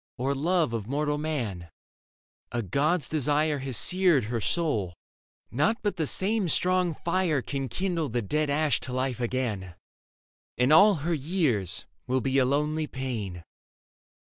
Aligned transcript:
Or 0.17 0.33
love 0.33 0.73
of 0.73 0.87
mortal 0.87 1.19
man. 1.19 1.69
A 2.51 2.63
god's 2.63 3.07
desire 3.07 3.37
I 3.37 3.45
o 3.49 3.53
Leda 3.57 3.65
Has 3.65 3.77
seared 3.77 4.23
her 4.23 4.41
soul; 4.41 4.95
nought 5.51 5.77
but 5.83 5.97
the 5.97 6.07
same 6.07 6.49
strong 6.49 6.95
fire 6.95 7.43
Can 7.43 7.69
kindle 7.69 8.09
the 8.09 8.23
dead 8.23 8.49
ash 8.49 8.79
to 8.79 8.93
life 8.93 9.19
again, 9.19 9.75
And 10.57 10.73
all 10.73 10.95
her 11.05 11.13
years 11.13 11.85
will 12.07 12.19
be 12.19 12.39
a 12.39 12.45
lonely 12.45 12.87
pain. 12.87 13.43